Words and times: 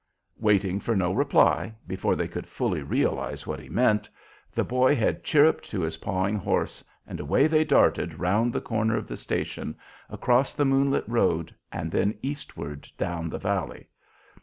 Waiting 0.39 0.79
for 0.79 0.95
no 0.95 1.13
reply, 1.13 1.75
before 1.85 2.15
they 2.15 2.27
could 2.27 2.47
fully 2.47 2.81
realize 2.81 3.45
what 3.45 3.59
he 3.59 3.69
meant, 3.69 4.09
the 4.51 4.63
boy 4.63 4.95
had 4.95 5.23
chirruped 5.23 5.69
to 5.69 5.81
his 5.81 5.97
pawing 5.97 6.37
horse 6.37 6.83
and 7.05 7.19
away 7.19 7.45
they 7.45 7.63
darted 7.63 8.17
round 8.17 8.51
the 8.51 8.61
corner 8.61 8.95
of 8.97 9.05
the 9.05 9.15
station, 9.15 9.77
across 10.09 10.55
the 10.55 10.65
moonlit 10.65 11.07
road, 11.07 11.53
and 11.71 11.91
then 11.91 12.17
eastward 12.23 12.87
down 12.97 13.29
the 13.29 13.37
valley. 13.37 13.85